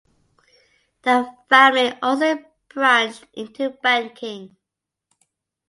[1.03, 2.35] The family also
[2.69, 4.57] branched into banking.